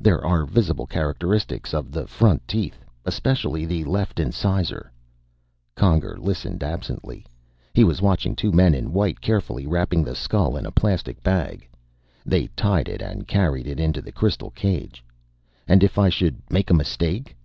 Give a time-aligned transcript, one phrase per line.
[0.00, 4.90] There are visible characteristics of the front teeth, especially the left incisor"
[5.76, 7.26] Conger listened absently.
[7.74, 11.68] He was watching two men in white carefully wrapping the skull in a plastic bag.
[12.24, 15.04] They tied it and carried it into the crystal cage.
[15.68, 17.36] "And if I should make a mistake?"